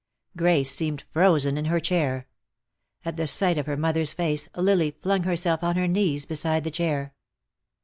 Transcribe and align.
Grace 0.35 0.71
seemed 0.71 1.03
frozen 1.11 1.59
in 1.59 1.65
her 1.65 1.79
chair. 1.79 2.27
At 3.05 3.17
the 3.17 3.27
sight 3.27 3.59
of 3.59 3.67
her 3.67 3.77
mother's 3.77 4.13
face 4.13 4.49
Lily 4.57 4.95
flung 4.99 5.25
herself 5.25 5.63
on 5.63 5.75
her 5.75 5.87
knees 5.87 6.25
beside 6.25 6.63
the 6.63 6.71
chair. 6.71 7.13